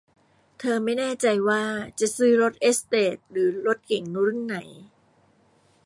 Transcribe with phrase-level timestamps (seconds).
[0.59, 1.63] เธอไม่แน่ใจว่า
[1.99, 4.57] จะซื้อรถเอสเตทหรือรถเก๋งรุ่นไหน